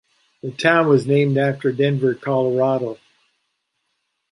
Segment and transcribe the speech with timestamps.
[0.41, 2.97] The town was named after Denver, Colorado.